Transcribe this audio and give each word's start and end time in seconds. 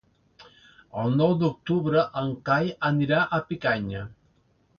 El 1.01 1.13
nou 1.19 1.35
d'octubre 1.43 2.05
en 2.23 2.33
Cai 2.49 2.73
anirà 2.91 3.21
a 3.39 3.43
Picanya. 3.53 4.03